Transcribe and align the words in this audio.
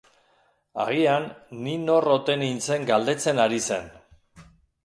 Agian, 0.85 1.27
ni 1.67 1.75
nor 1.83 2.09
ote 2.15 2.39
nintzen 2.45 2.91
galdetzen 2.91 3.43
ari 3.45 3.63
zen. 3.69 3.93